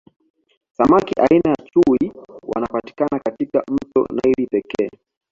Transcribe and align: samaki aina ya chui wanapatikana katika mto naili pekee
samaki 0.77 1.13
aina 1.19 1.49
ya 1.49 1.55
chui 1.65 2.11
wanapatikana 2.47 3.19
katika 3.19 3.63
mto 3.71 4.07
naili 4.15 4.47
pekee 4.47 4.89